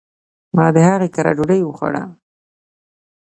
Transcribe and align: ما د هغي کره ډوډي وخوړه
ما 0.55 0.65
د 0.75 0.77
هغي 0.89 1.09
کره 1.15 1.31
ډوډي 1.37 1.59
وخوړه 1.63 2.03